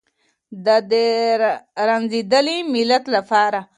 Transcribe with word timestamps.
د 0.65 0.67
دې 0.91 1.07
رنځېدلي 1.87 2.57
ملت 2.73 3.03
لپاره. 3.15 3.59